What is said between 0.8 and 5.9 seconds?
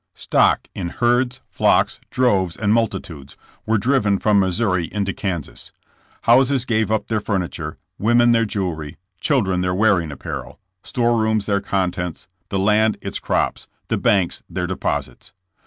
herds, flocks, droves and multitudes, were driven from Missouri into Kansas.